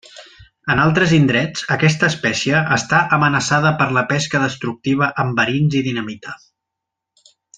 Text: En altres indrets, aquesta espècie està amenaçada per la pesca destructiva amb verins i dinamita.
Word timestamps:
En 0.75 0.79
altres 0.83 1.11
indrets, 1.17 1.65
aquesta 1.75 2.07
espècie 2.13 2.61
està 2.77 3.01
amenaçada 3.19 3.73
per 3.83 3.89
la 3.99 4.05
pesca 4.15 4.41
destructiva 4.47 5.13
amb 5.25 5.43
verins 5.43 5.81
i 5.83 5.85
dinamita. 5.91 6.37